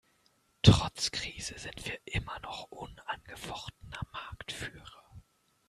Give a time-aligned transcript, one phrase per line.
[0.63, 5.11] Trotz Krise sind wir immer noch unangefochtener Marktführer.